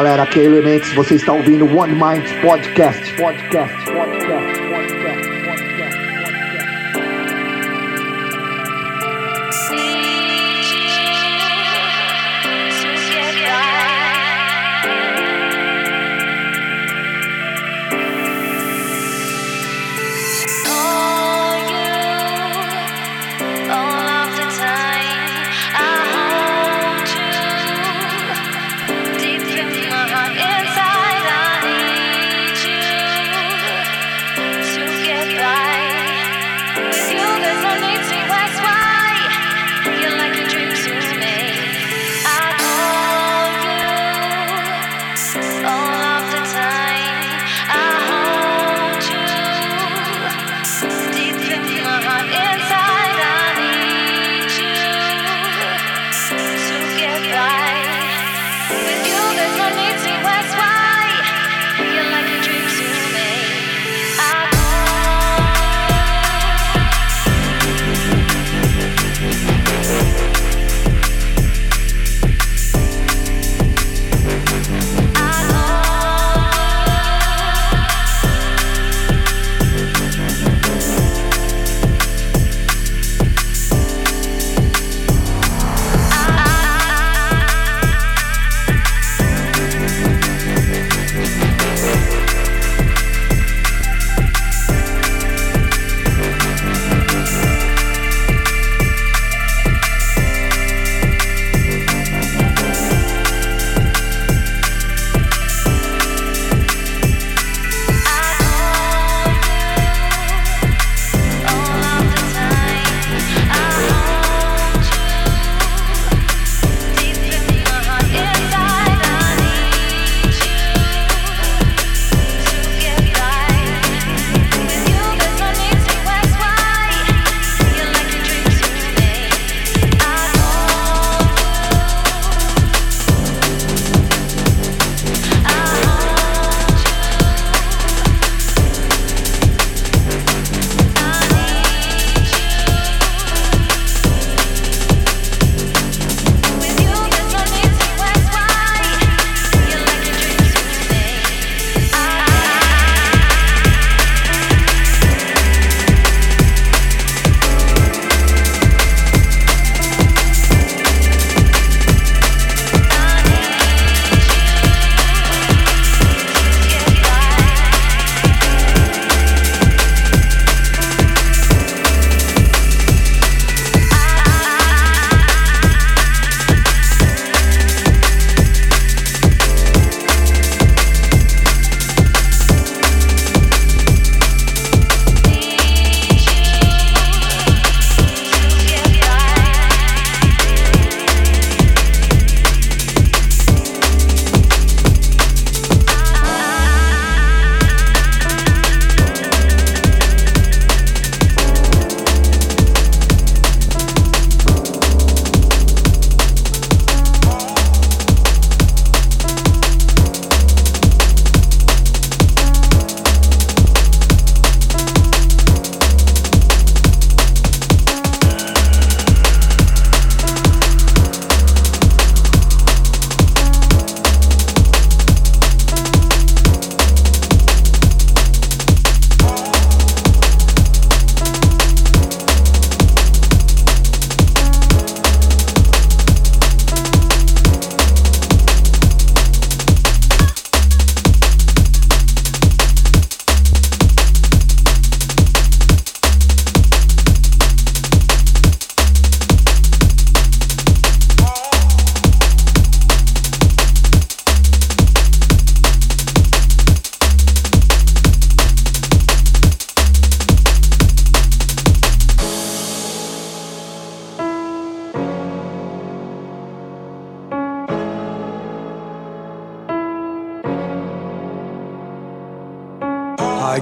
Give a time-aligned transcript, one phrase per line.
[0.00, 2.32] Galera, aqui é Elementos, você está ouvindo One Podcast.
[2.40, 3.89] Podcast, podcast,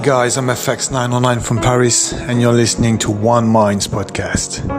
[0.03, 4.78] guys, I'm FX909 from Paris, and you're listening to One Minds podcast.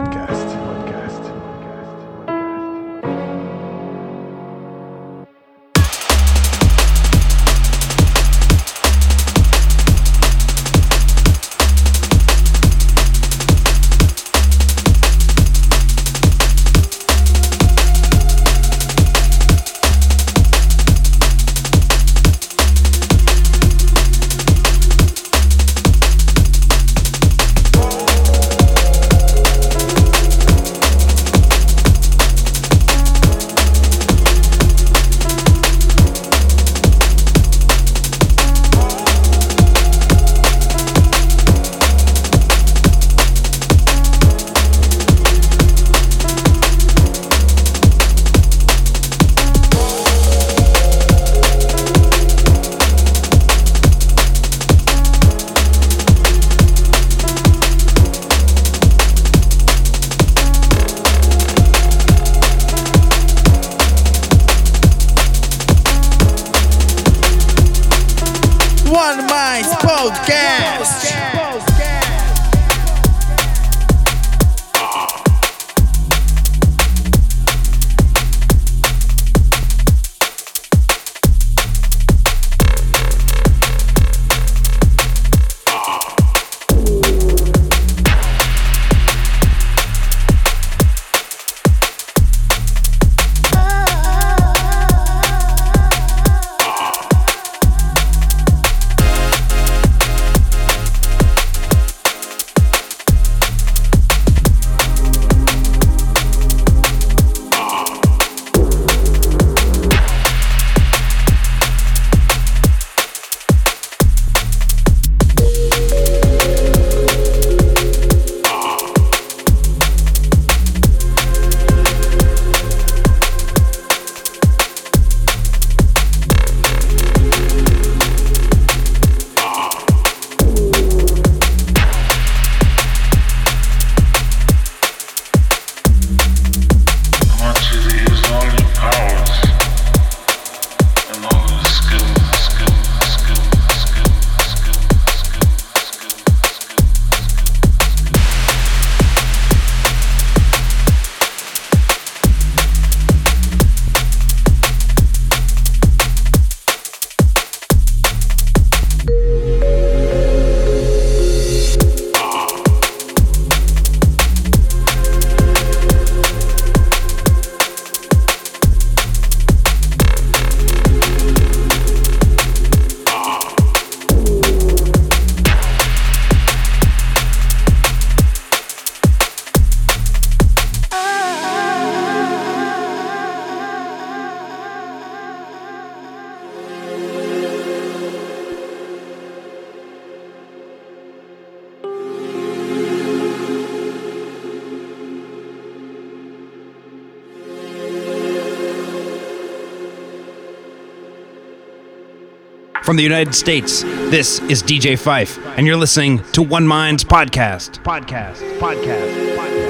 [202.91, 203.83] From the United States.
[203.83, 207.81] This is DJ Fife, and you're listening to One Minds Podcast.
[207.83, 209.60] Podcast, podcast, podcast.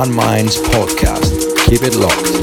[0.00, 1.66] One Minds Podcast.
[1.66, 2.39] Keep it locked.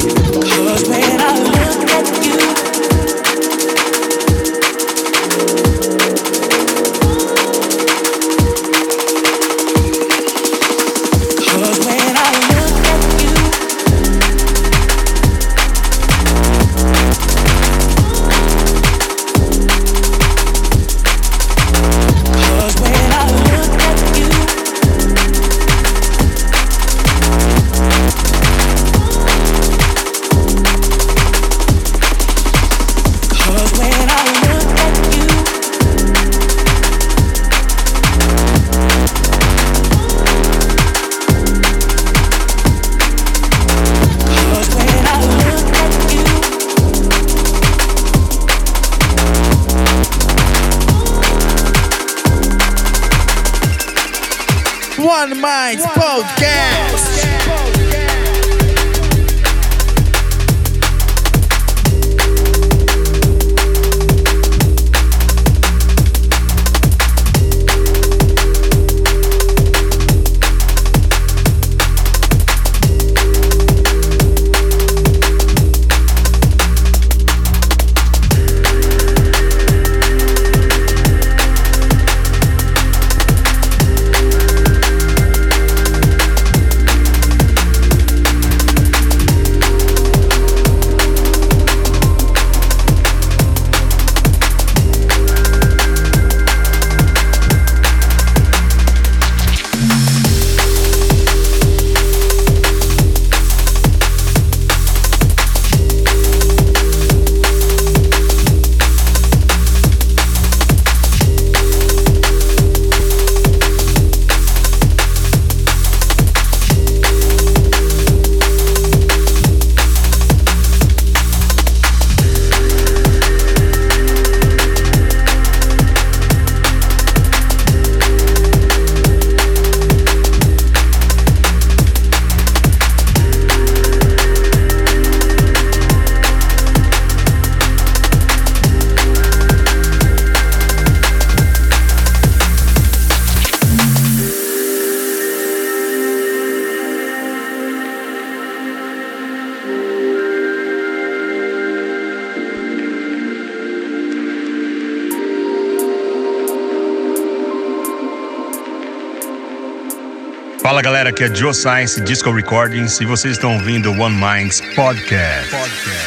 [160.77, 165.49] Fala galera, aqui é Joe Science Disco Recordings e vocês estão ouvindo One Minds Podcast.
[165.49, 166.06] Podcast.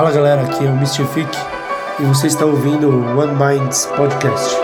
[0.00, 1.28] Fala galera, aqui é o Mystific
[1.98, 4.56] e você está ouvindo o One Minds Podcast.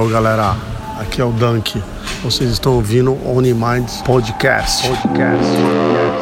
[0.00, 0.56] Ó, galera,
[0.98, 1.82] aqui é o Dunk.
[2.22, 4.88] Vocês estão ouvindo Only Minds Podcast.
[4.88, 6.19] Podcast.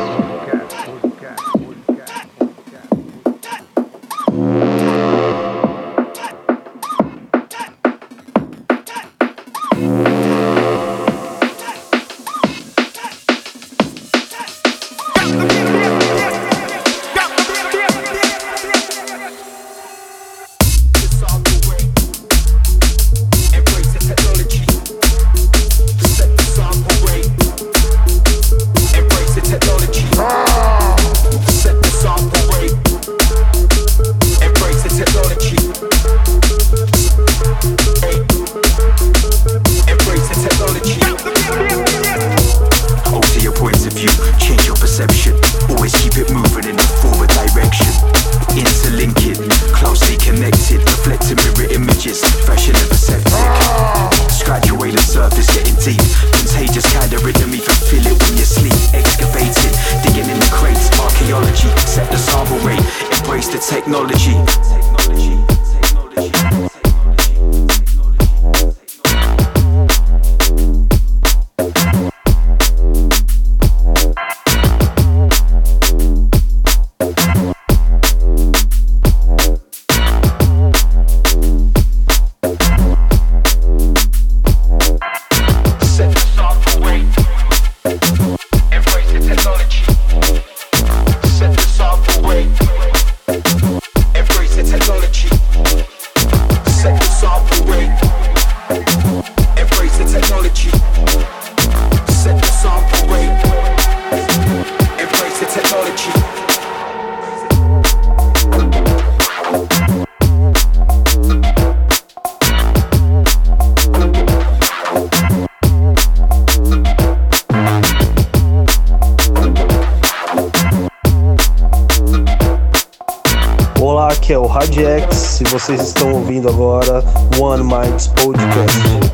[125.44, 127.04] Vocês estão ouvindo agora
[127.38, 129.07] One Minds Podcast.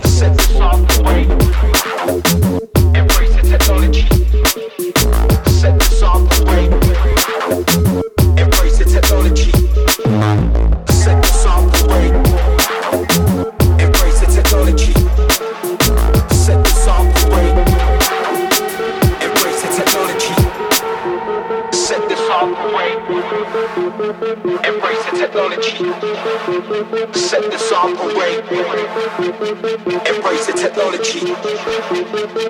[31.04, 31.20] energy.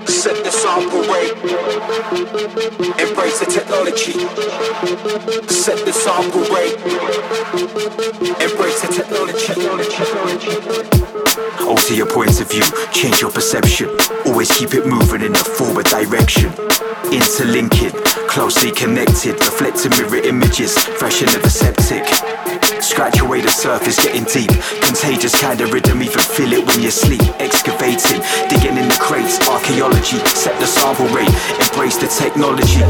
[0.06, 1.32] Set the sample rate.
[3.00, 4.12] Embrace the technology.
[5.48, 6.76] Set the sample rate.
[8.40, 9.54] Embrace the technology.
[11.64, 12.62] Alter your points of view.
[12.92, 13.30] Change your
[18.84, 22.06] connected, reflecting mirror images, fresh and never septic.
[22.82, 24.50] Scratch away the surface, getting deep.
[24.82, 27.22] Contagious kind of rhythm, even feel it when you sleep.
[27.40, 30.18] Excavating, digging in the crates, archaeology.
[30.36, 31.28] Set the sample rate,
[31.60, 32.84] embrace the technology.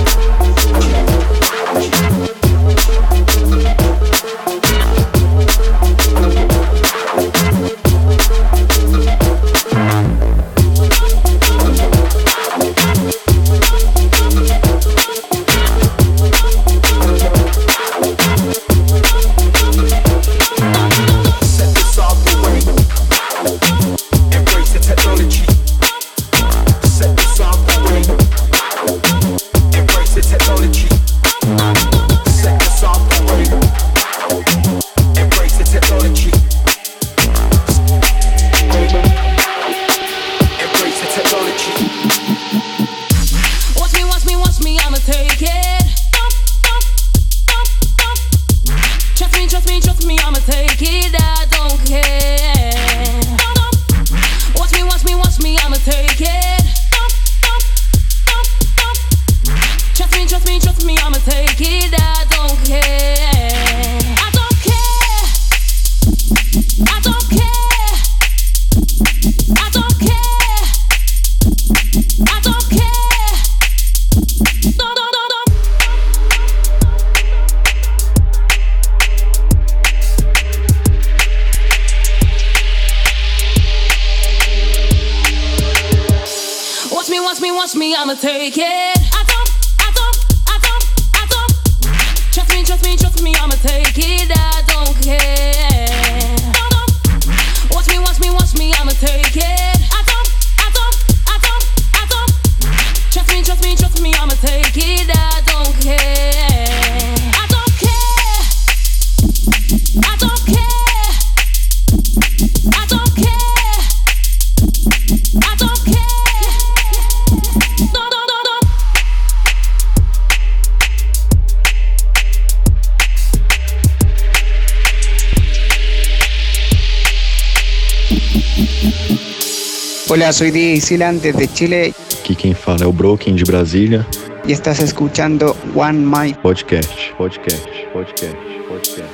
[130.25, 131.95] Hola, soy DJ Silan desde Chile.
[132.21, 134.07] Aqui quem fala é o Broken de Brasília.
[134.47, 139.05] E estás escuchando One Mind Podcast, podcast, podcast, podcast.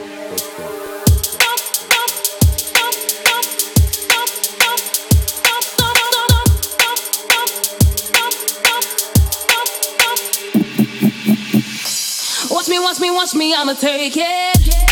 [12.48, 14.89] Watch me, watch me, watch me, I'ma take it.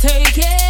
[0.00, 0.61] Take it.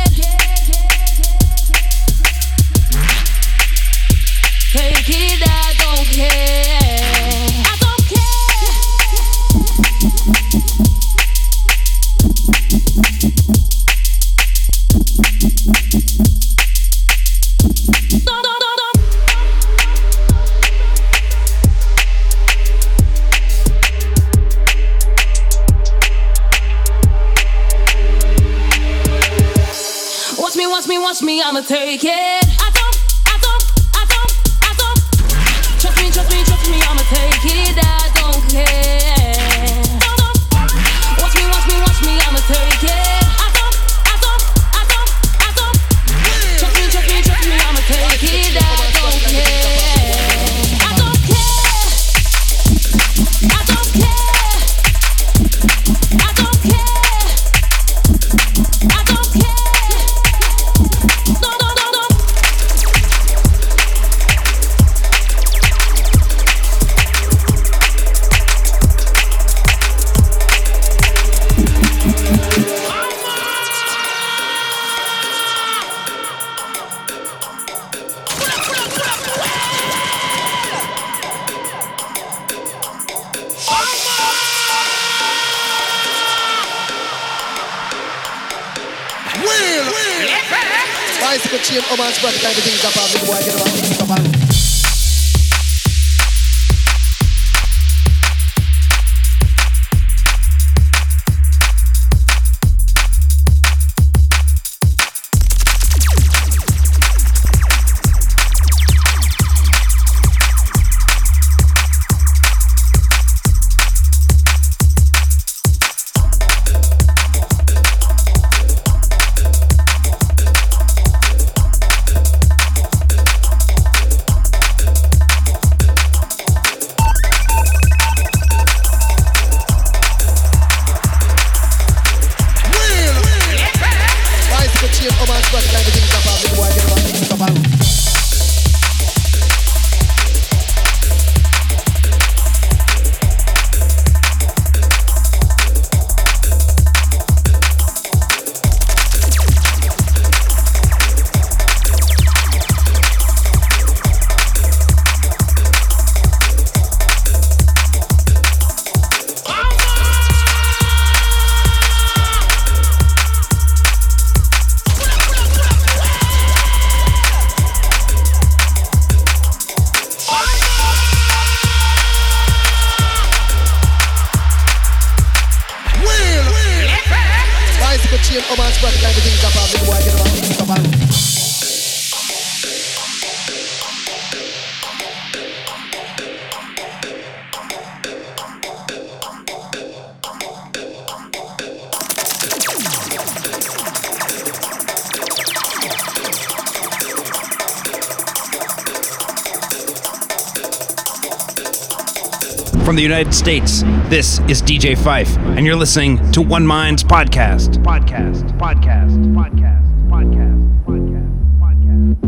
[202.93, 207.83] From the United States, this is DJ Fife, and you're listening to One Minds podcast.
[207.83, 211.25] Podcast, podcast, podcast, podcast, podcast,
[211.59, 212.21] podcast,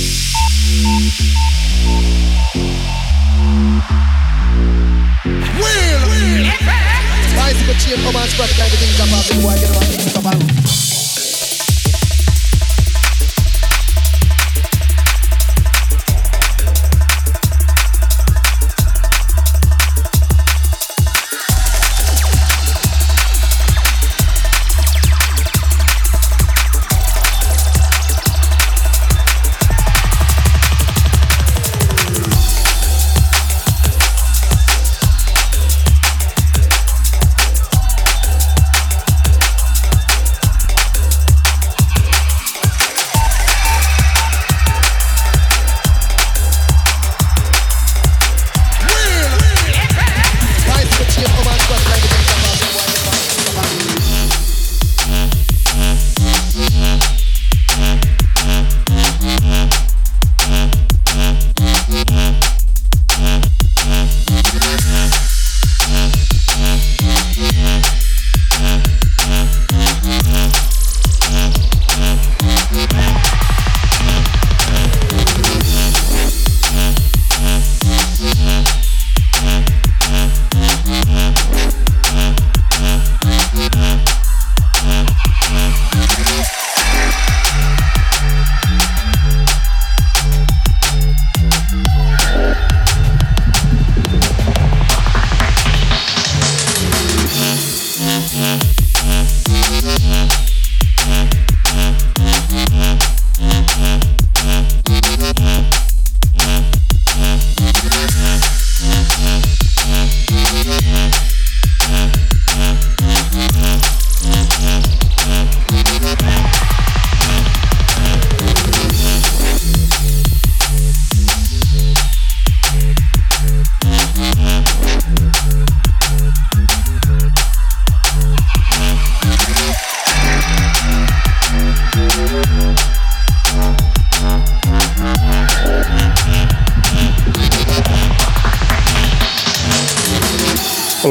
[7.34, 10.57] Bicycle chain, come on, spread everything's up, big boy, get about,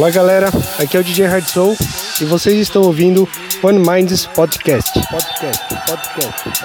[0.08, 0.48] Olá galera,
[0.80, 1.76] aqui é o DJ Hard Soul
[2.22, 3.28] e vocês estão ouvindo
[3.62, 4.94] One Minds Podcast.
[5.10, 6.57] Podcast, podcast, podcast,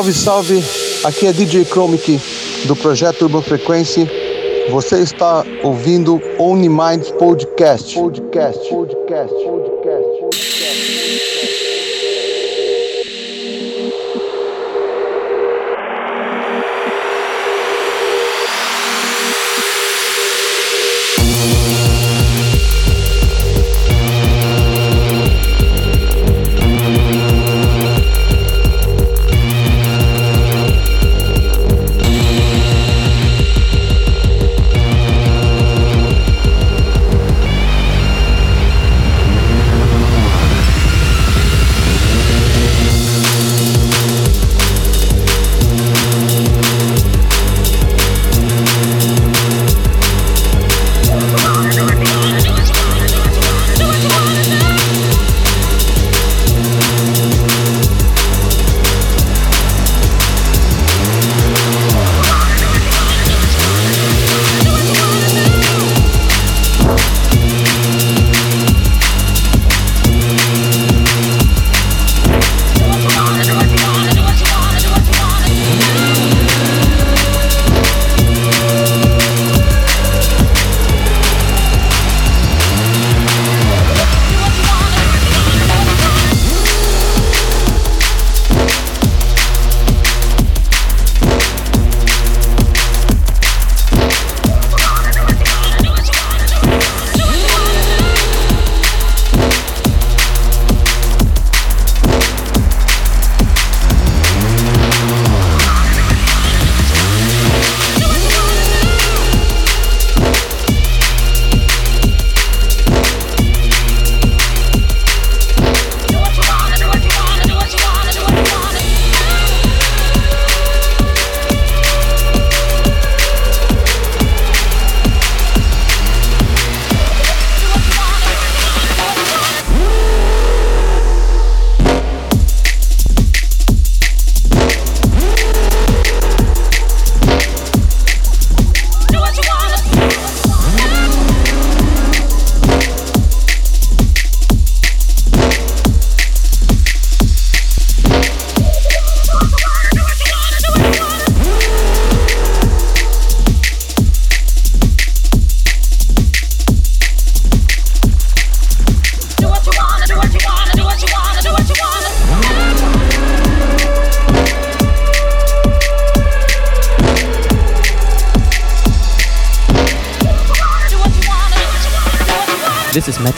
[0.00, 0.64] Salve, salve!
[1.04, 2.18] Aqui é DJ Chromic
[2.64, 4.08] do projeto Urban Frequency.
[4.70, 6.70] Você está ouvindo Only
[7.18, 7.94] Podcast.
[7.94, 9.34] Podcast, podcast, podcast,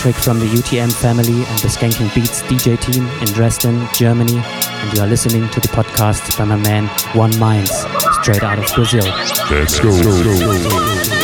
[0.05, 4.97] This from the UTM family and the Skanking Beats DJ team in Dresden, Germany, and
[4.97, 7.71] you are listening to the podcast by my man One Minds,
[8.21, 9.05] straight out of Brazil.
[9.49, 9.91] Let's go.
[9.91, 11.22] Olá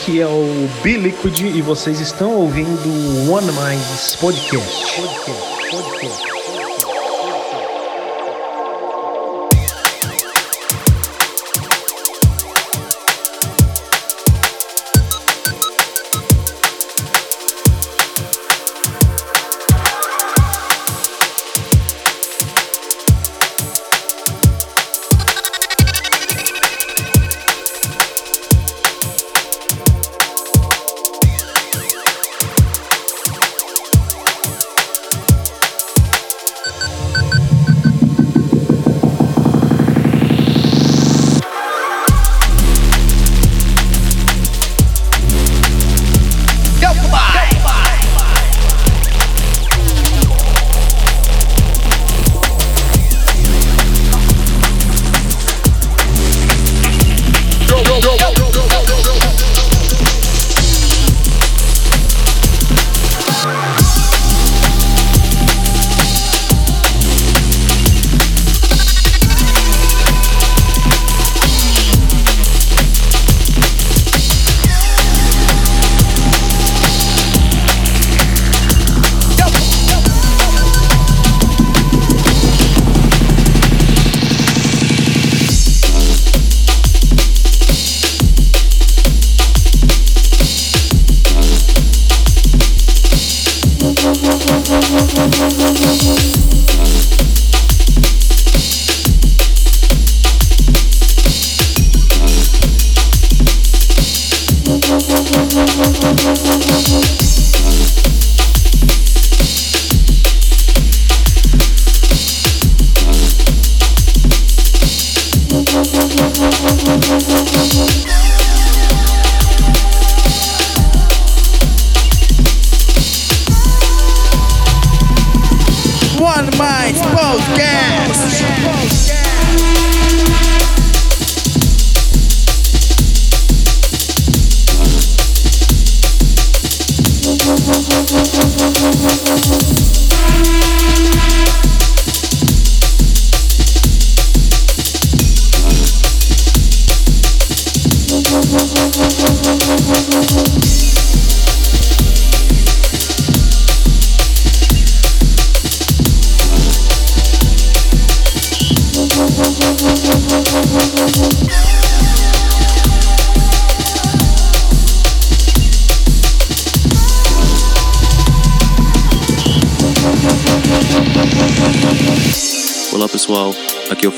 [0.00, 4.98] aqui é o B-Liquid e vocês estão ouvindo o One Minds Podcast.
[4.98, 6.29] Podcast, podcast.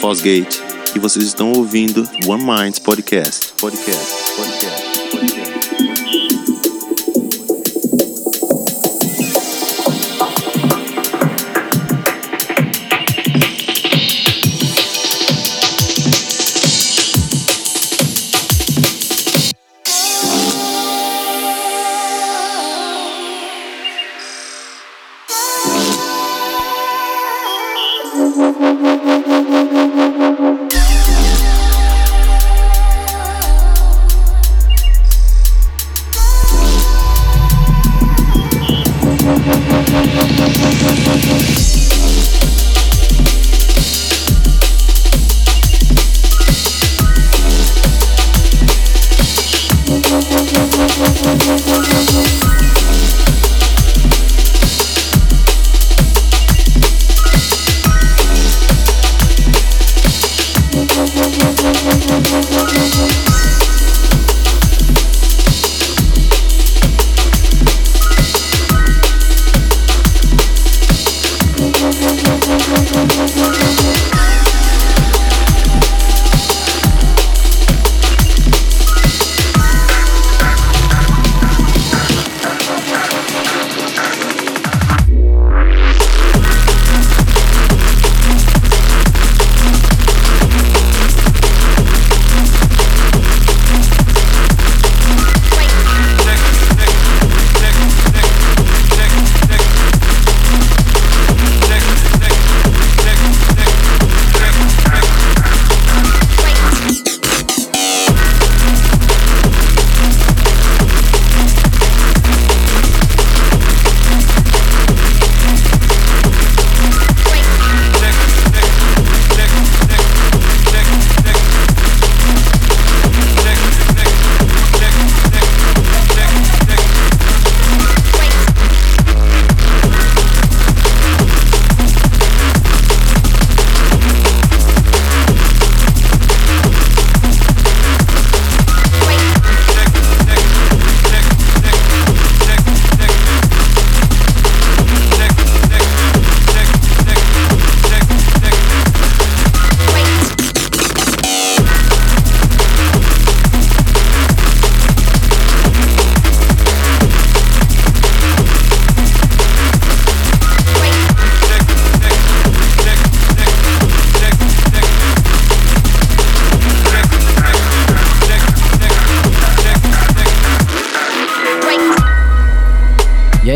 [0.03, 0.61] Fosgate
[0.96, 3.53] e vocês estão ouvindo One Minds Podcast.
[3.61, 4.51] Podcast, podcast,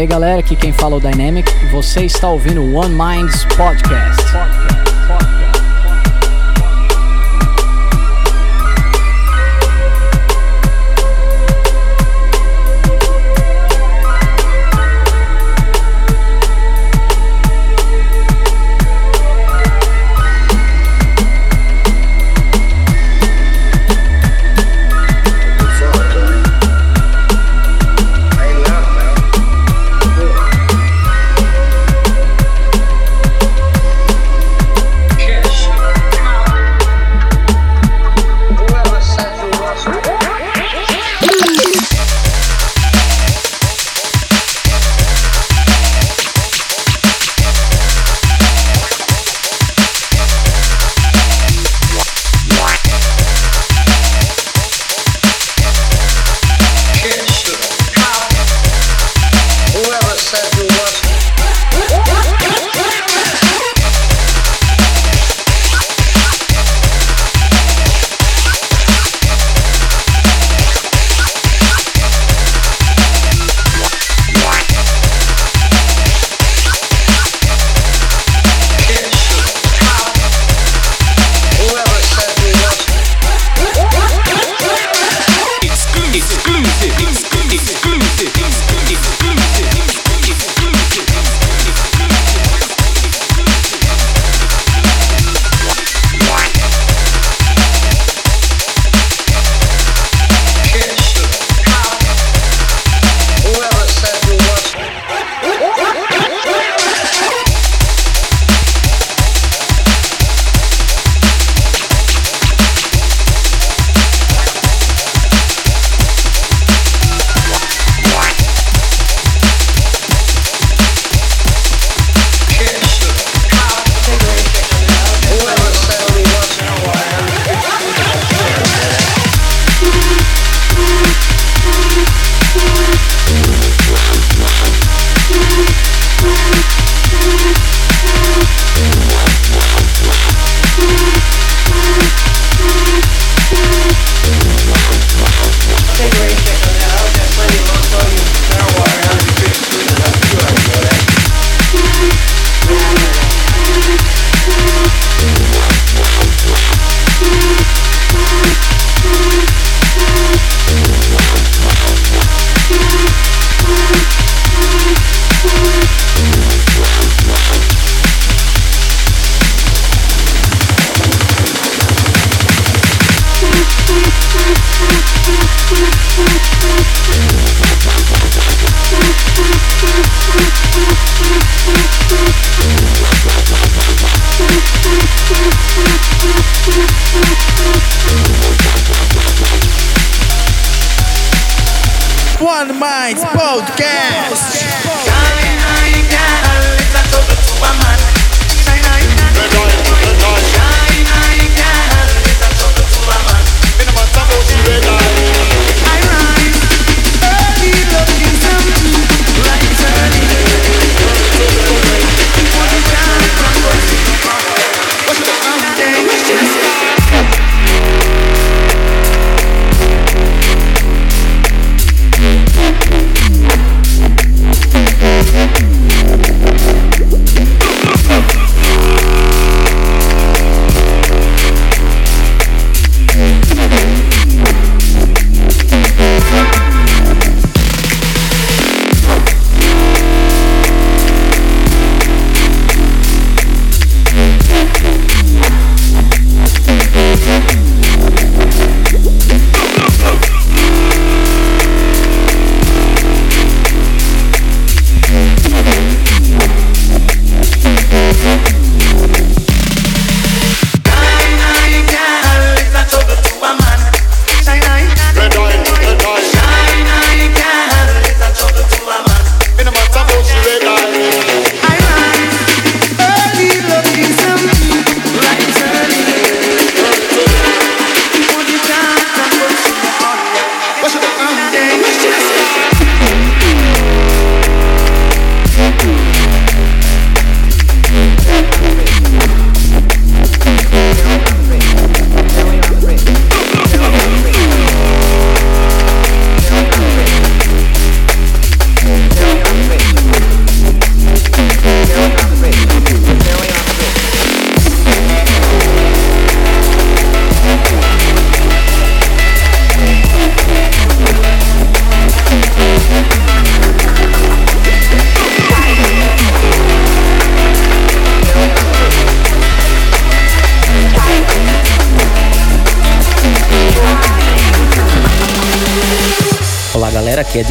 [0.06, 4.65] aí galera, aqui quem fala é o Dynamic você está ouvindo o One Minds Podcast.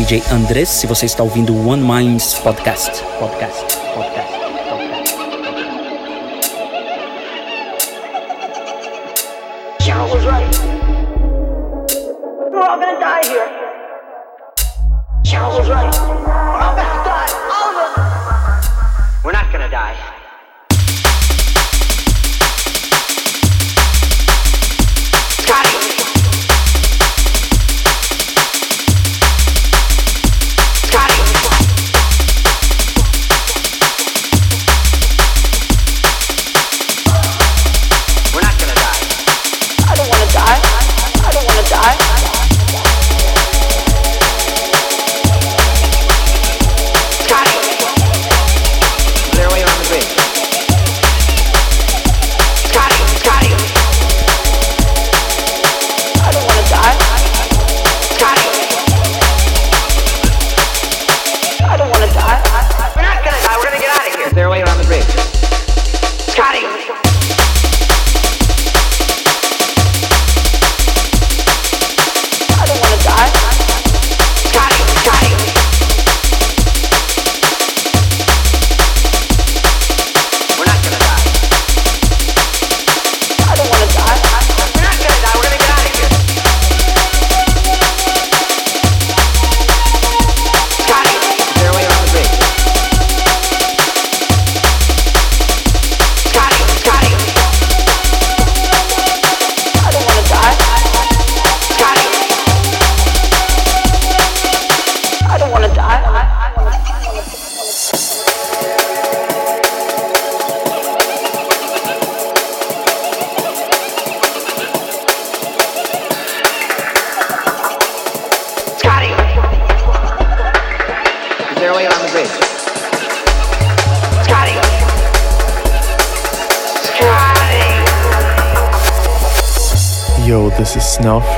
[0.06, 0.70] DJ Andrés.
[0.70, 3.02] Se você está ouvindo One Minds Podcast.
[3.18, 3.85] Podcast.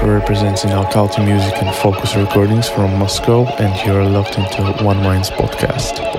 [0.04, 5.30] Representing in Alcalta music and Fokuz recordings from Moscow, and you're locked into One Minds
[5.32, 6.16] podcast.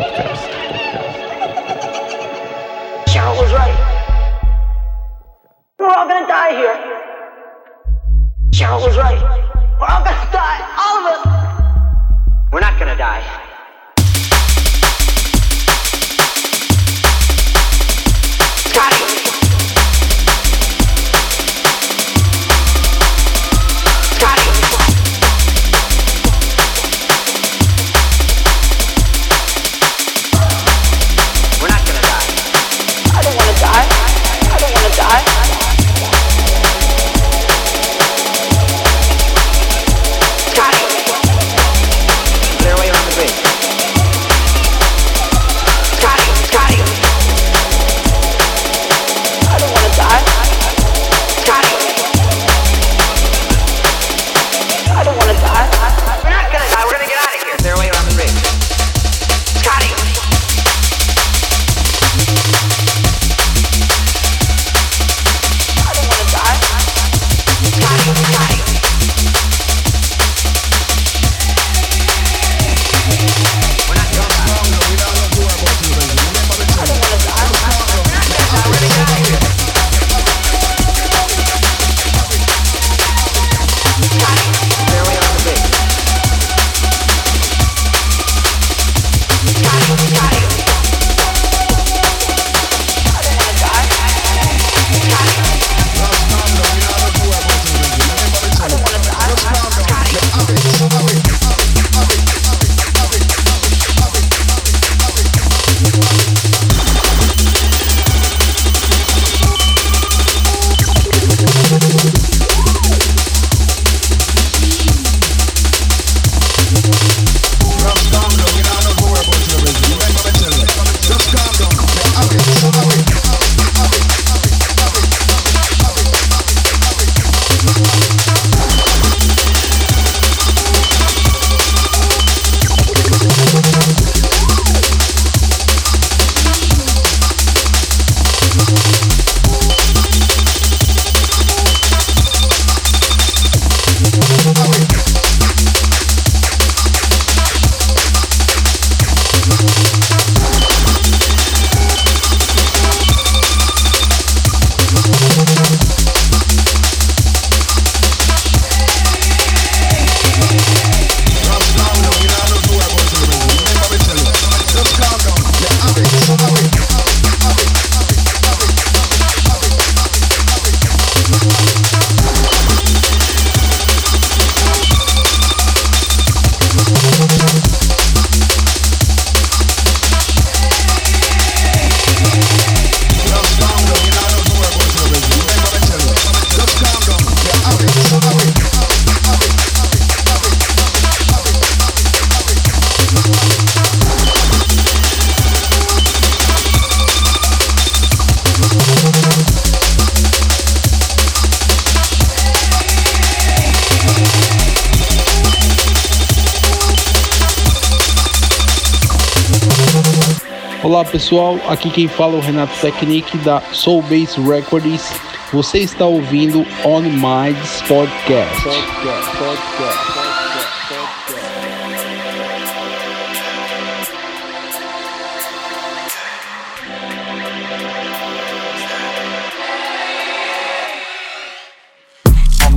[210.89, 215.12] Olá pessoal, aqui quem fala é o Renato Technic da Soul Base Records.
[215.53, 218.62] Você está ouvindo On Minds Podcast.
[218.62, 220.18] podcast, podcast.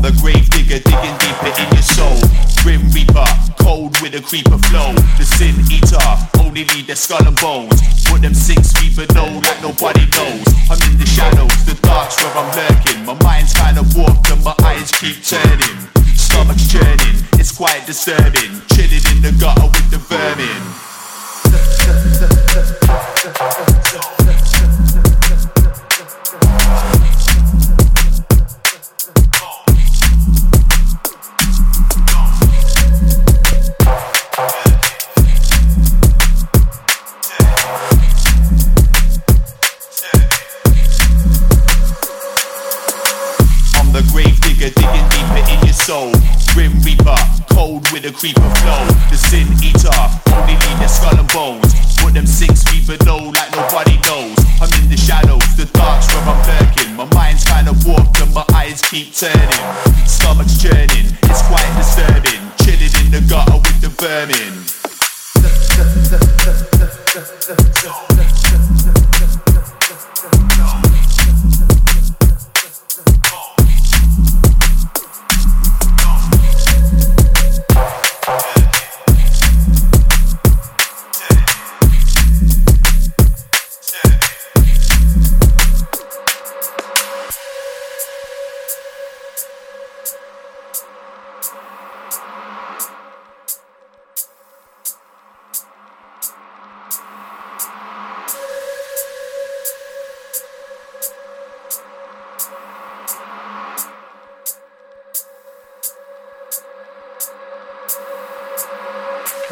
[0.02, 2.18] the grave digger digging deeper in your soul.
[2.64, 3.26] Grim Reaper,
[3.62, 4.94] cold with a creeper flow.
[5.18, 6.01] The sin eater,
[6.52, 7.80] only lead their skull and bones.
[8.10, 10.44] Put them six feet below like nobody knows.
[10.68, 13.06] I'm in the shadows, the dark's where I'm lurking.
[13.06, 15.78] My mind's kinda warped and my eyes keep turning.
[16.14, 18.52] Stomach's churning, it's quite disturbing.
[18.68, 20.62] Chilling in the gutter with the vermin.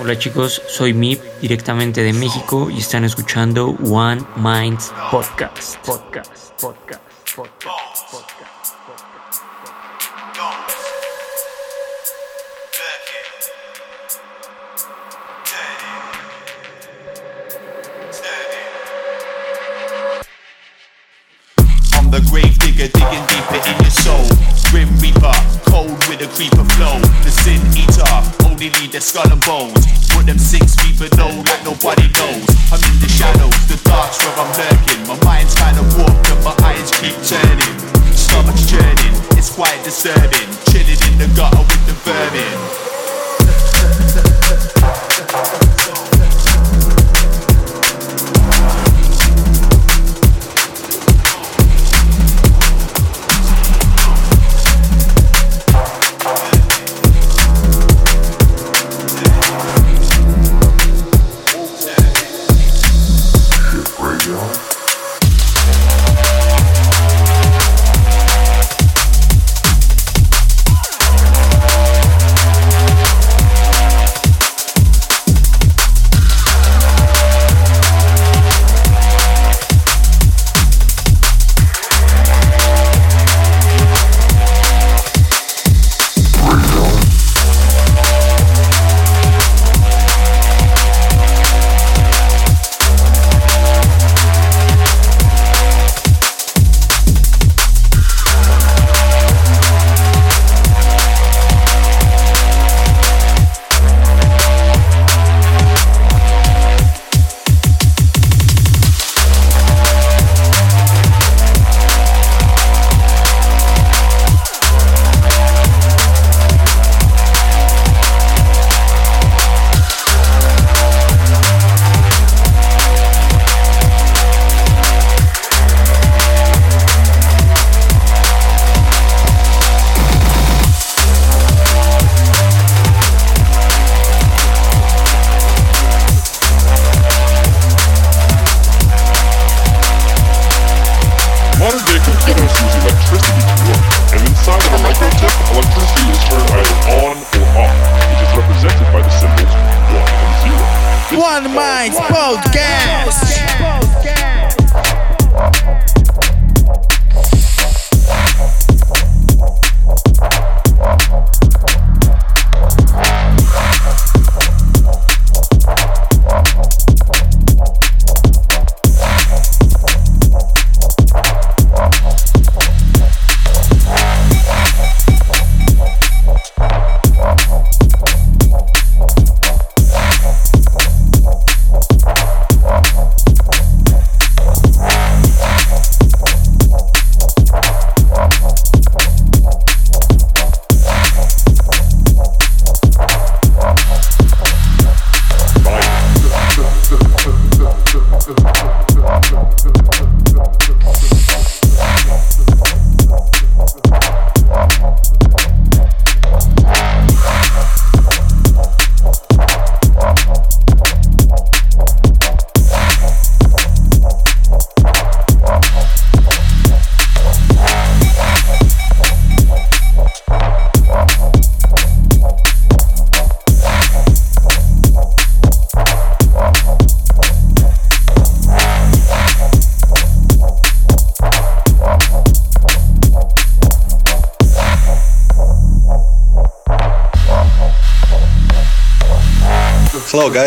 [0.09, 5.77] Hola chicos, soy Mip directamente de México y están escuchando One Minds Podcast.
[5.85, 8.39] Podcast, podcast, podcast, podcast.
[22.09, 24.58] The grave digger digging deeper in your soul.
[24.69, 25.33] Grim Reaper,
[25.65, 27.01] cold with a creeper flow.
[27.25, 28.05] The sin eater,
[28.45, 29.81] only lead their skull and bones.
[30.13, 32.45] Put them six feet below like nobody knows.
[32.69, 35.01] I'm in the shadows, the dark's where I'm lurking.
[35.09, 37.75] My mind's kinda warped and my eyes keep turning.
[38.13, 40.49] Stomach's churning, it's quite disturbing.
[40.69, 42.79] Chilling in the gutter with the vermin.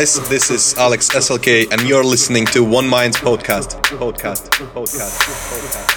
[0.03, 0.29] Guys.
[0.29, 3.81] This is Alex SLK, and you're listening to One Minds podcast.
[3.85, 4.51] Podcast.
[4.75, 5.15] Podcast.
[5.55, 5.97] Podcast.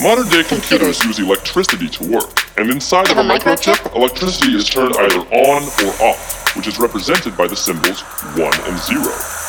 [0.00, 4.96] Modern day computers use electricity to work, and inside of a microchip, electricity is turned
[4.96, 9.02] either on or off, which is represented by the symbols 1 and 0.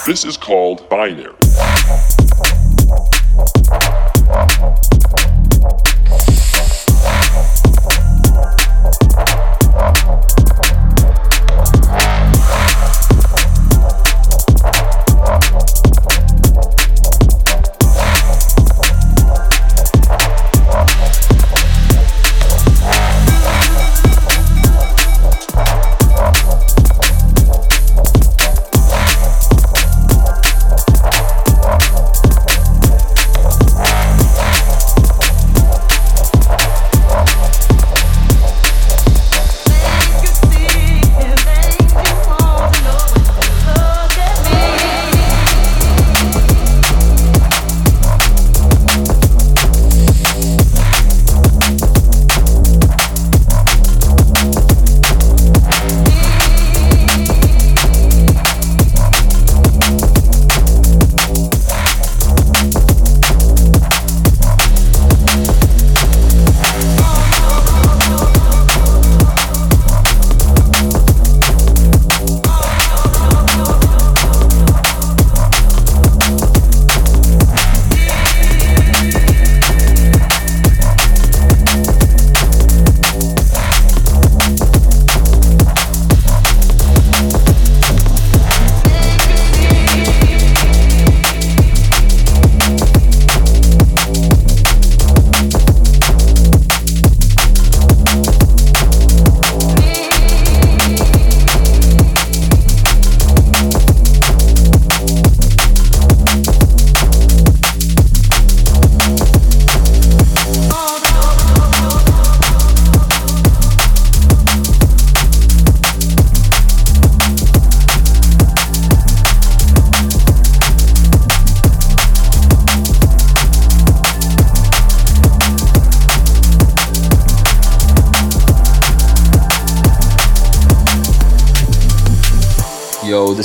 [0.06, 1.49] This is called binary.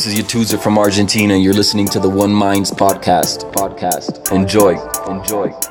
[0.04, 1.34] This is Yatuza from Argentina.
[1.34, 3.50] You're listening to the One Minds podcast.
[3.52, 4.32] Podcast.
[4.32, 4.72] Enjoy.
[5.10, 5.44] Enjoy.
[5.46, 5.63] Enjoy.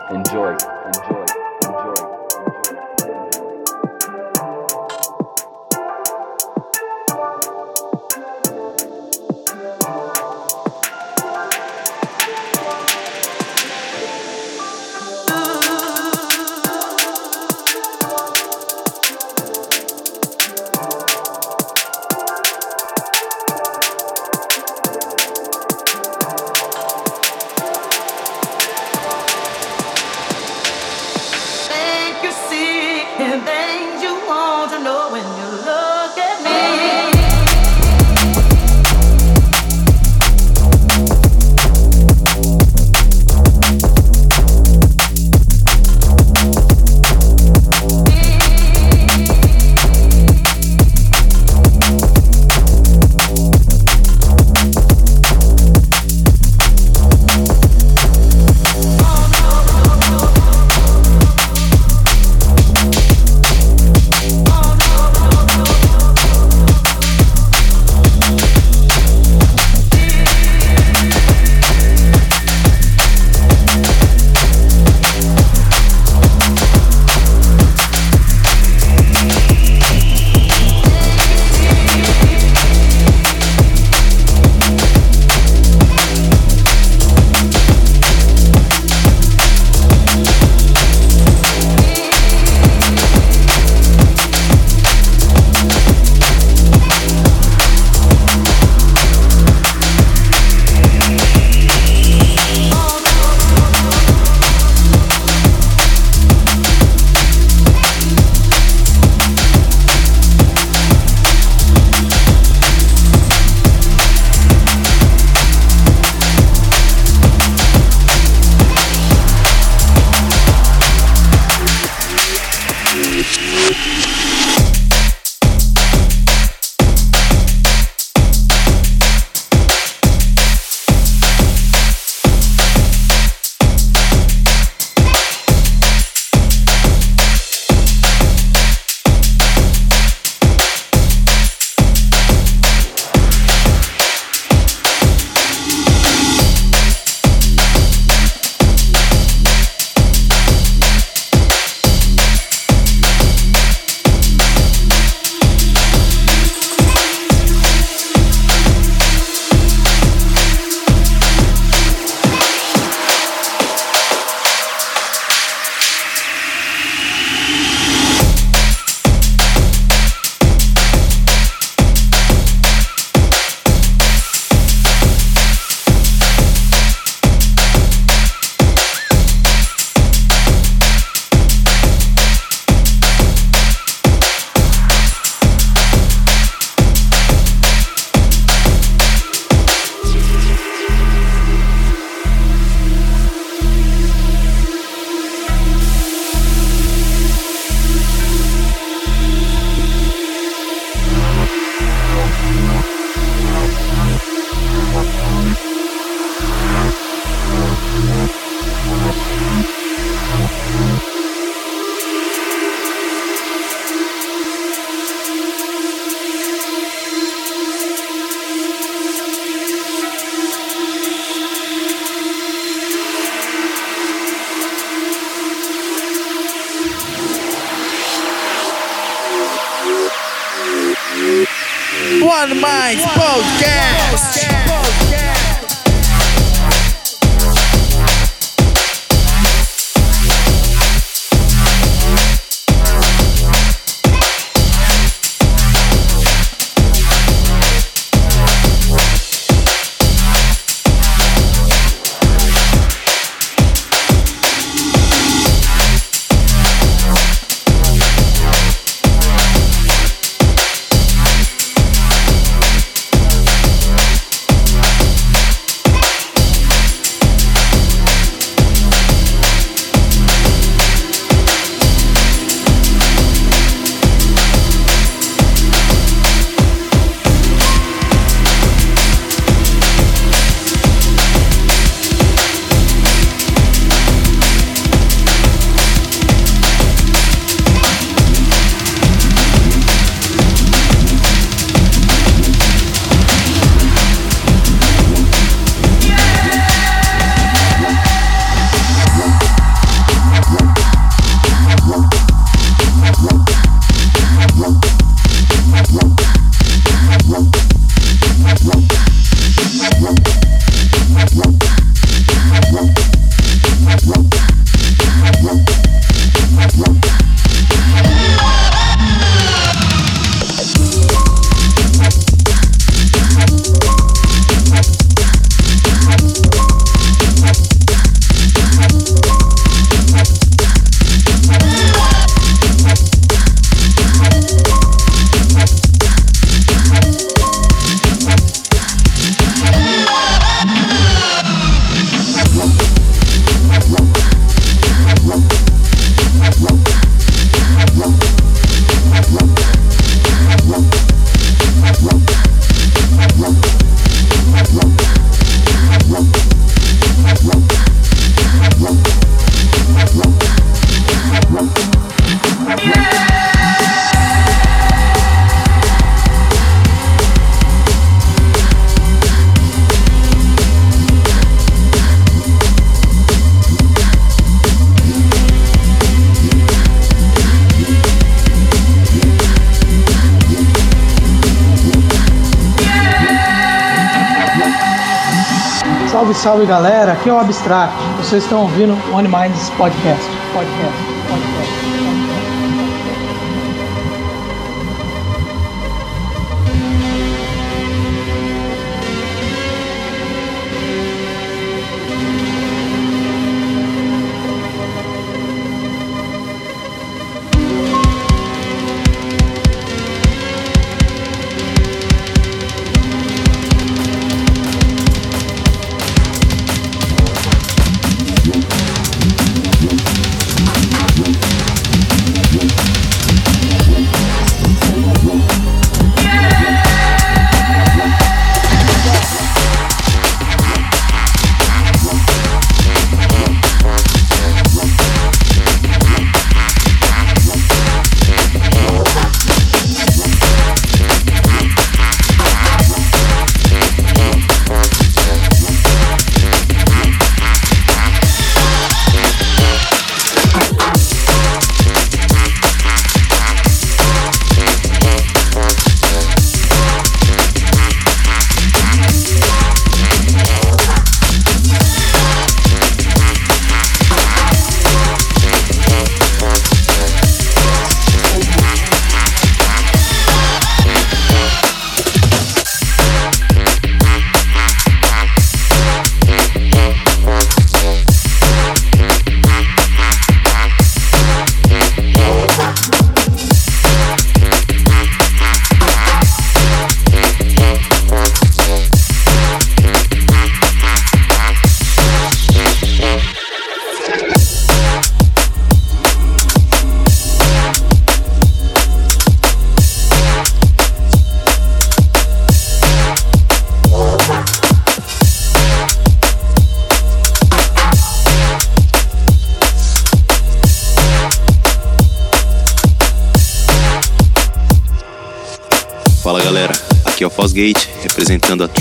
[386.43, 387.95] Salve, galera, aqui é o Abstract.
[388.17, 390.25] Vocês estão ouvindo One Minds Podcast.
[390.53, 390.97] Podcast,
[391.29, 391.73] podcast.
[392.03, 392.32] Fala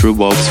[0.03, 0.42] representando a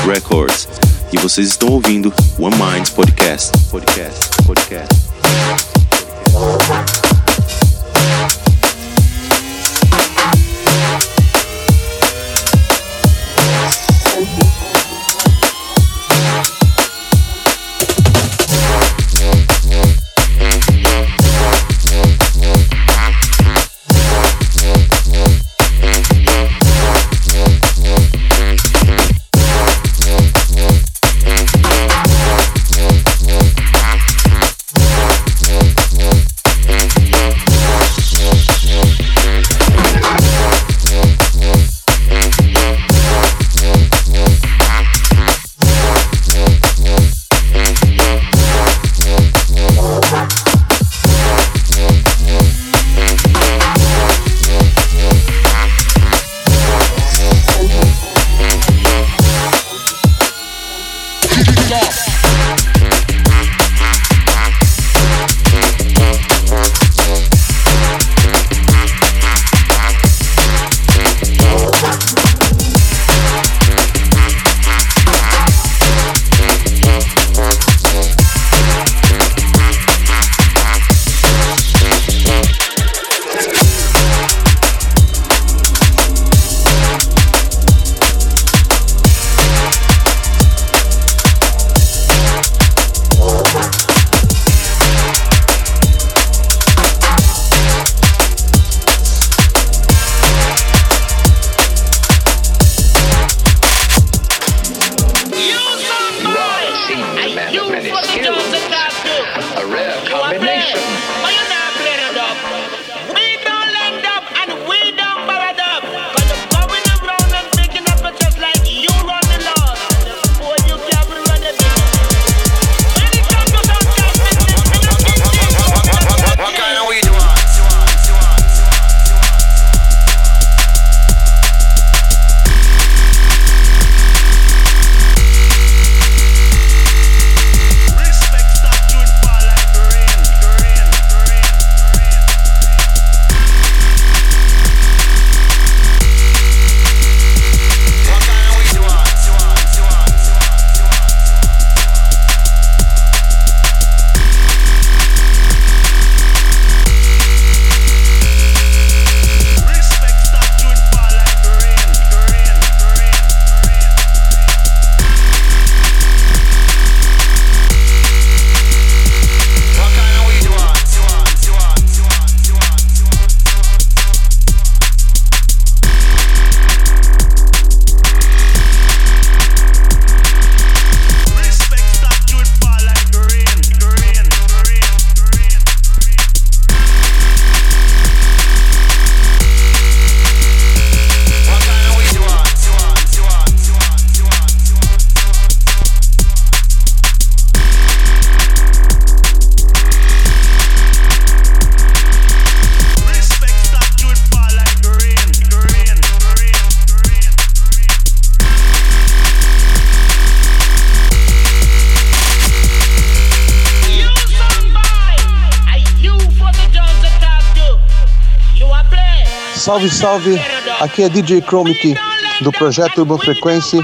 [219.89, 220.41] Salve, salve!
[220.79, 221.95] Aqui é DJ Chromic
[222.41, 223.81] do projeto Urban Frequency.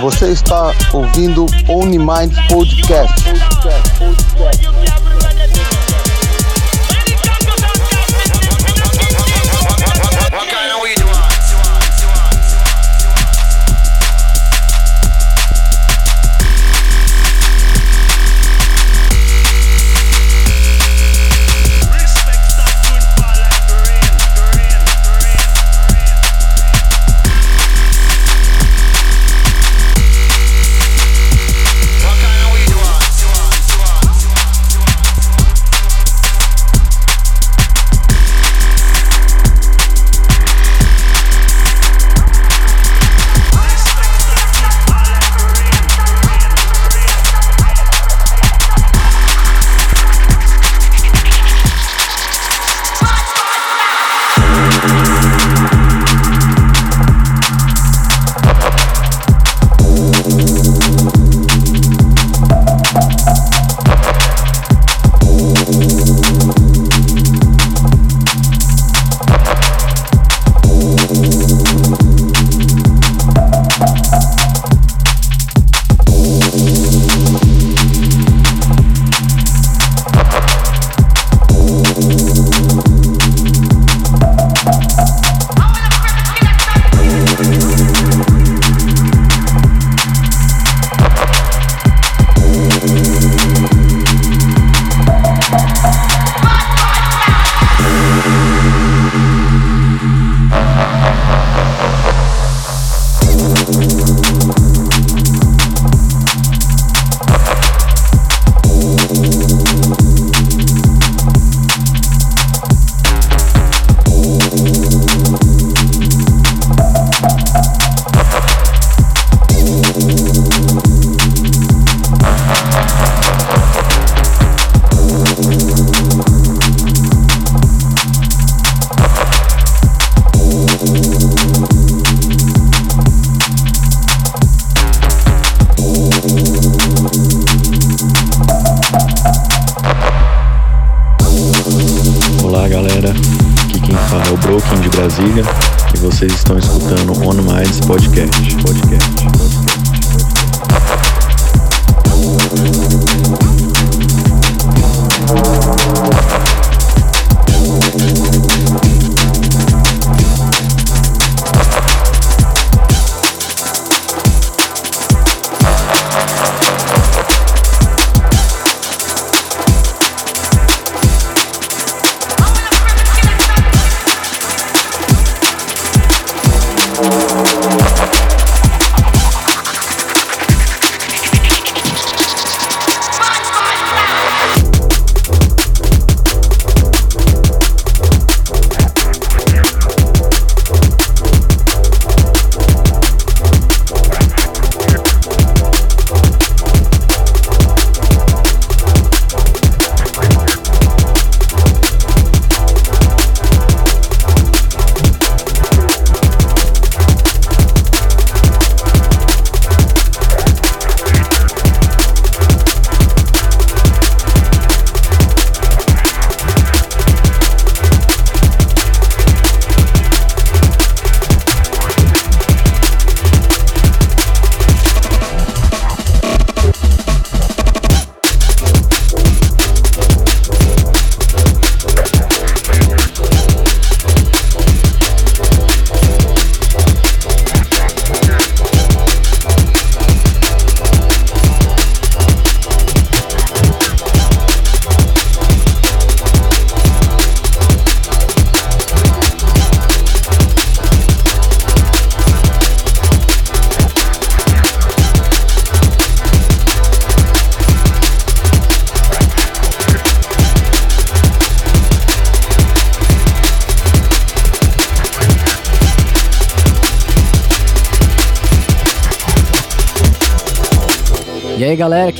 [0.00, 3.24] Você está ouvindo Only Mind Podcast.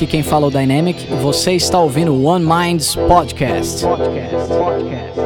[0.09, 3.85] Quem fala o Dynamic, você está ouvindo o One Minds Podcast.
[3.85, 5.18] accurate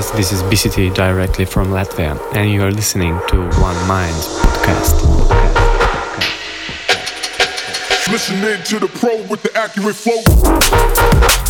[0.00, 4.96] guys, this is BCT directly from Latvia, and you are listening to One Mind podcast.
[8.10, 11.49] Listening to the pro with the accurate flow.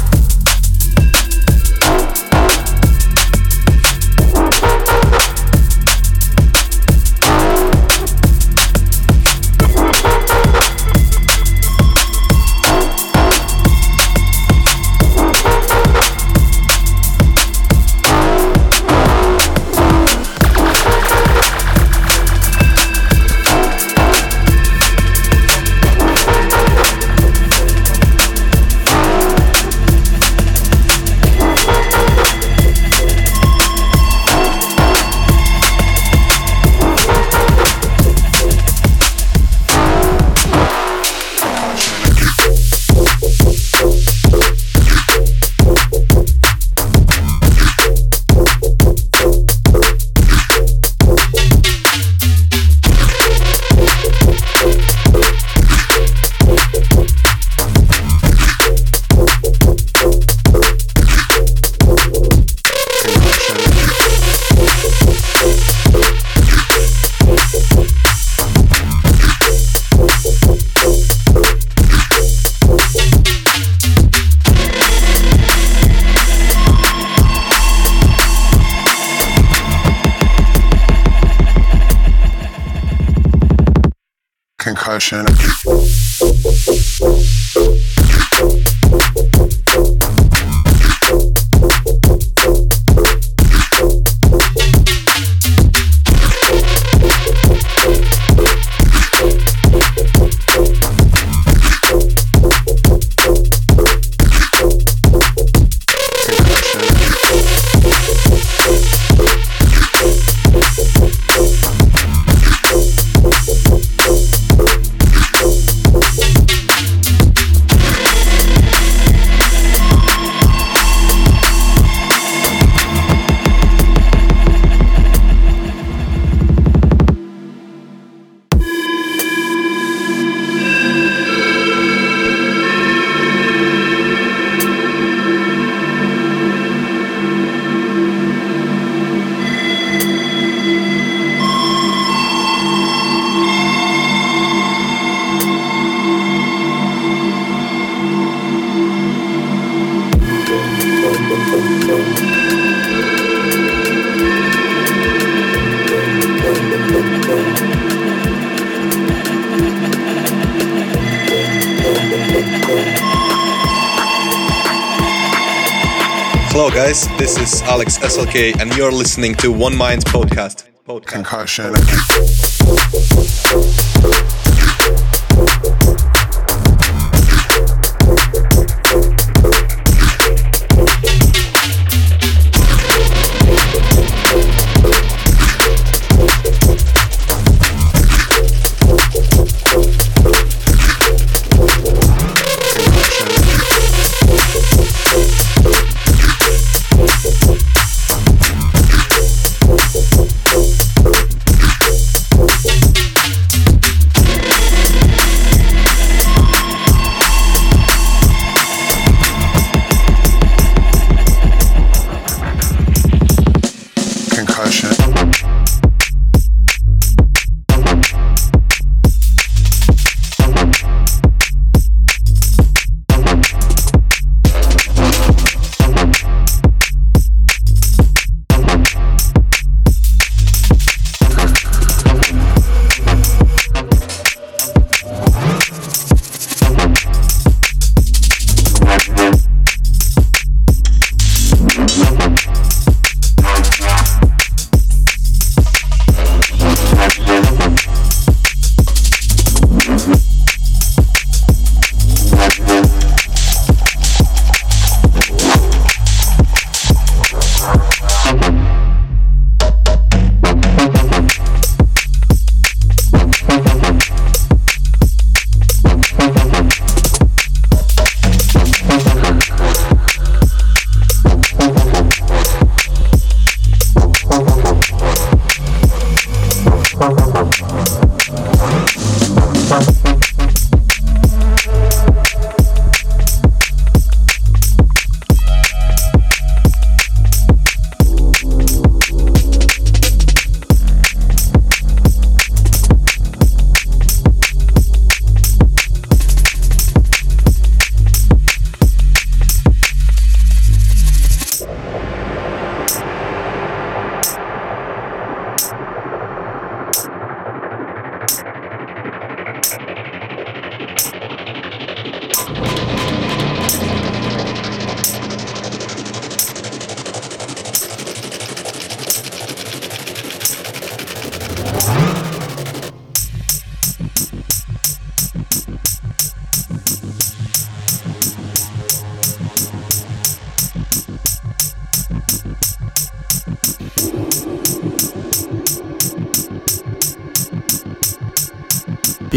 [166.73, 167.09] Guys.
[167.19, 170.69] This is Alex SLK, and you're listening to One Mind podcast.
[170.87, 171.07] podcast.
[171.07, 171.75] Concussion.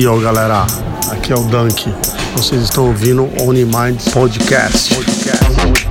[0.04, 0.68] E galera,
[1.12, 1.90] aqui é o Dunk.
[2.36, 4.94] Vocês estão ouvindo Only Minds Podcast.
[4.94, 5.83] Podcast, podcast.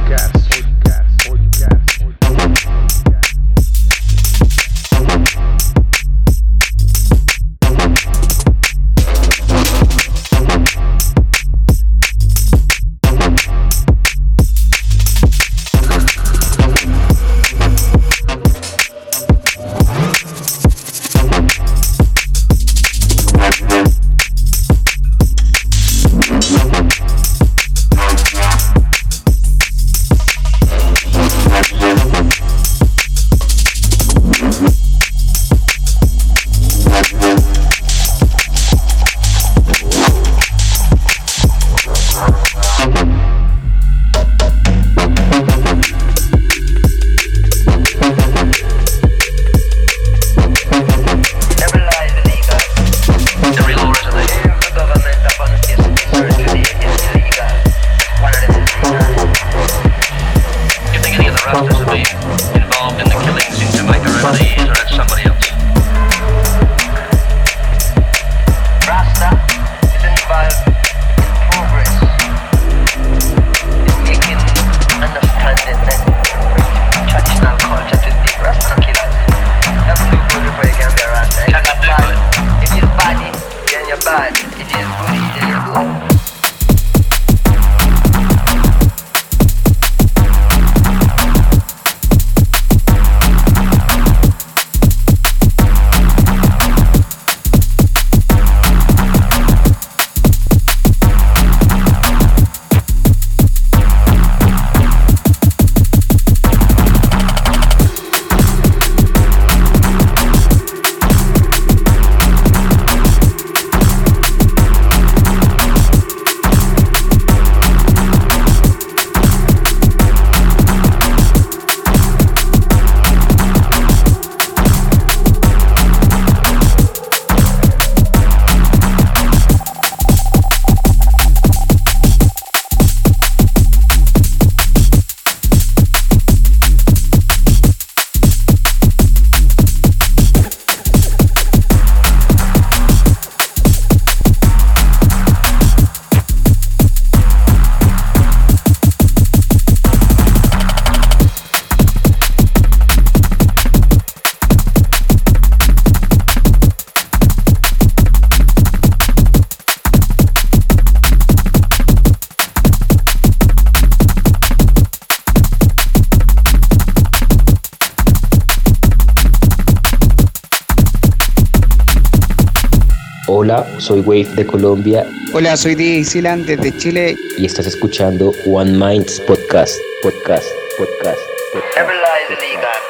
[174.34, 175.06] De Colombia.
[175.32, 177.16] Hola, soy DJ Silan desde Chile.
[177.36, 179.76] Y estás escuchando One Minds Podcast.
[180.02, 180.48] Podcast,
[180.78, 181.20] podcast.
[181.52, 182.80] podcast Every lie is illegal.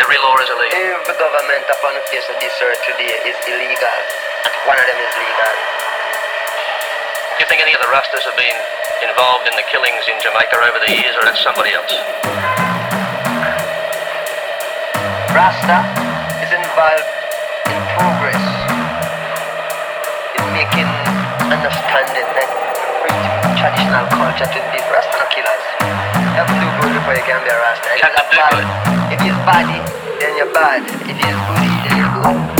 [0.00, 1.00] Every law is illegal.
[1.00, 3.98] Every government upon the face of this earth today is illegal.
[4.44, 5.54] And one of them is legal.
[7.34, 8.58] Do you think any of the Rastas have been
[9.02, 11.94] involved in the killings in Jamaica over the years, or that's somebody else?
[15.32, 15.78] Rasta
[16.44, 17.09] is involved
[24.30, 24.60] culture to
[24.94, 25.64] Rasta killers.
[25.80, 27.88] You have to do good before you can be a Rasta.
[29.10, 29.66] If it's bad,
[30.20, 30.86] then you're bad.
[30.86, 32.59] If it's goody, then you're good.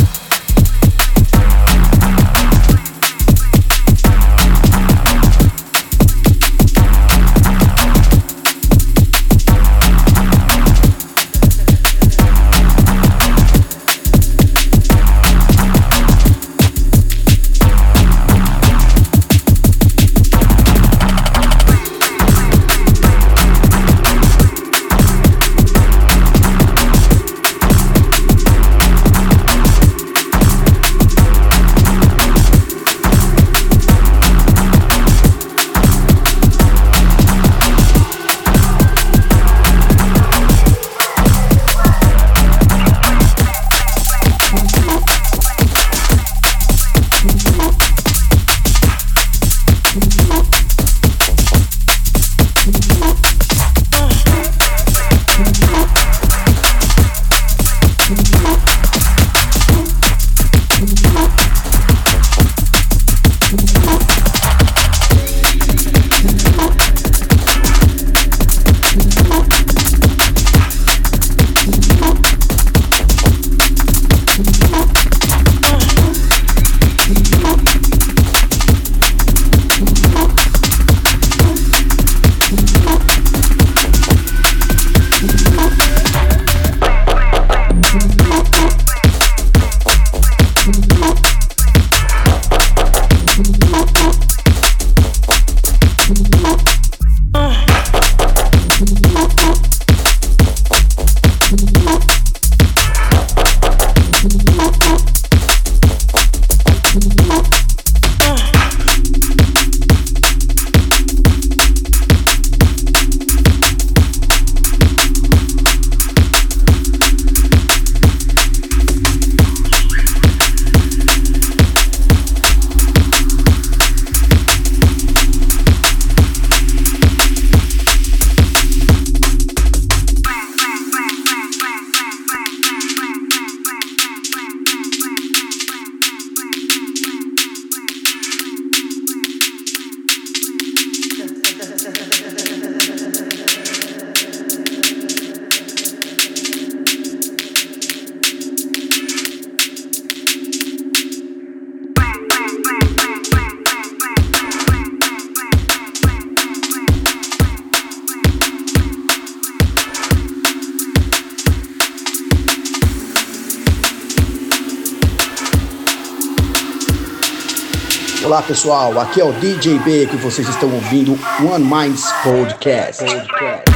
[168.51, 173.05] Pessoal, aqui é o DJ B que vocês estão ouvindo One Minds Podcast.
[173.05, 173.70] Podcast.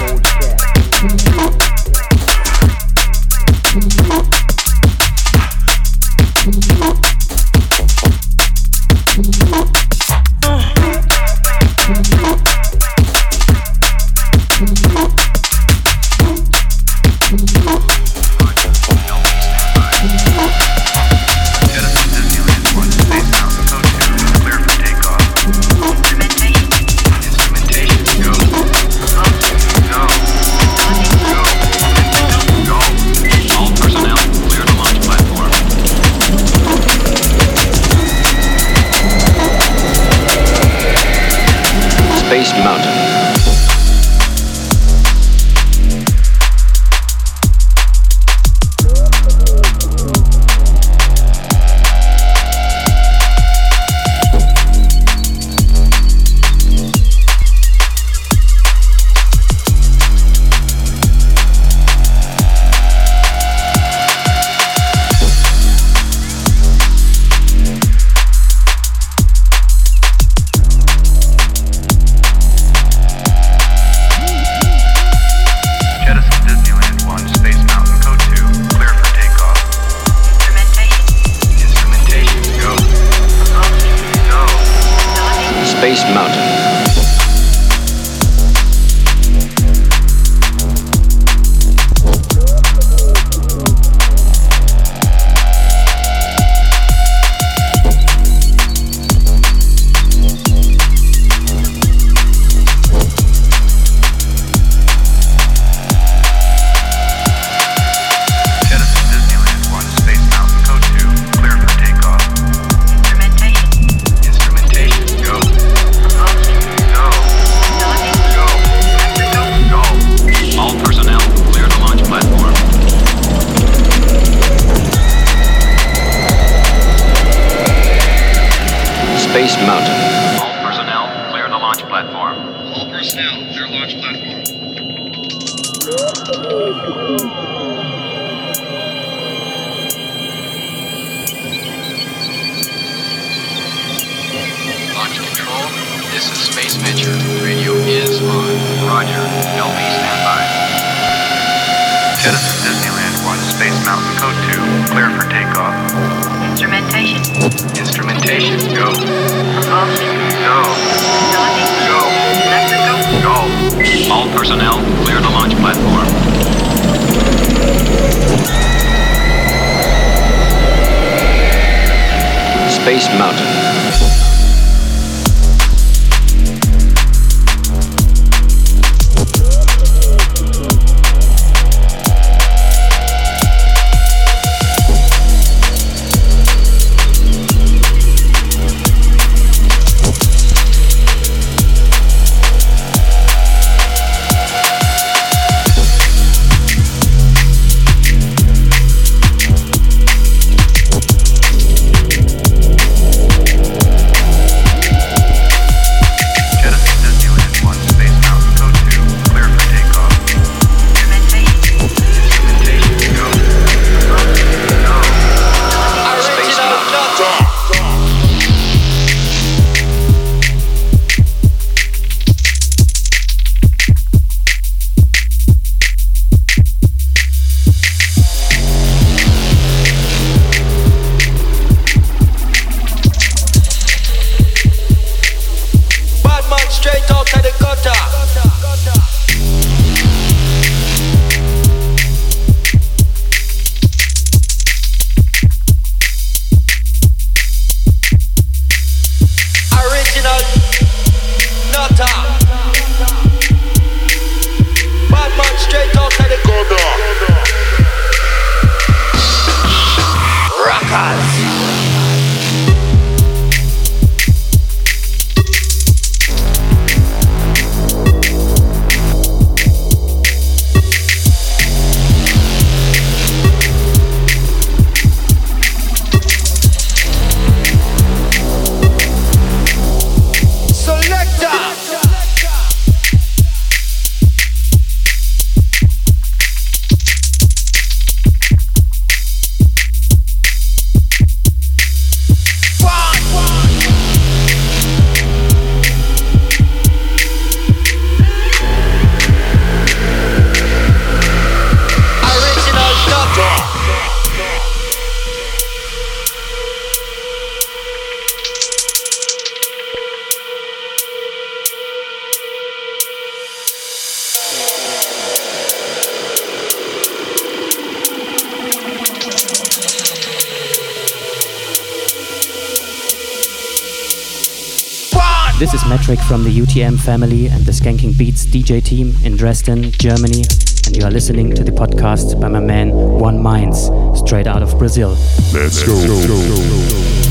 [326.18, 330.43] From the UTM family and the Skanking Beats DJ team in Dresden, Germany,
[330.86, 334.76] and you are listening to the podcast by my man One Minds, straight out of
[334.78, 335.10] Brazil.
[335.52, 335.94] Let's go.
[335.94, 336.35] Let's go.
[336.35, 337.14] go.
[337.18, 337.23] straight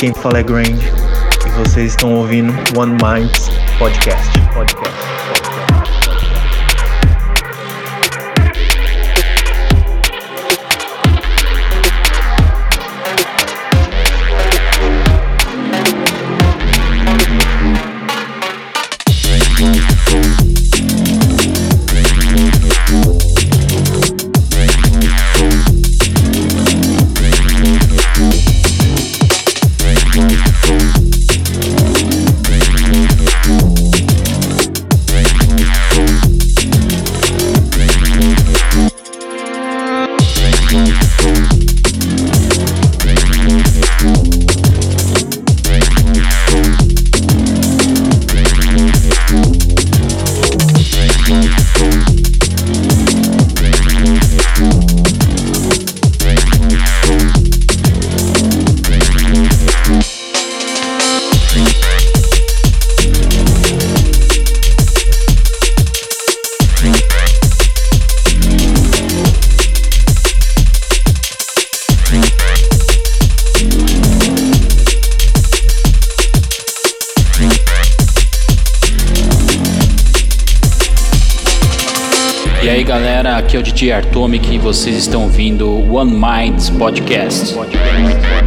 [0.00, 0.90] quem fala é Grange
[1.46, 3.39] e vocês estão ouvindo One Minds
[83.80, 87.54] de Artomic e vocês estão ouvindo One Minds Podcast.
[87.54, 88.39] Podcast.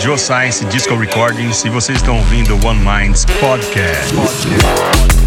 [0.00, 4.14] Joe Science Disco Recordings e vocês estão ouvindo One Minds Podcast.
[4.14, 5.17] Podcast.